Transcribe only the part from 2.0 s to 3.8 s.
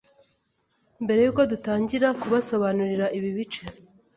kubasobanurira ibi bice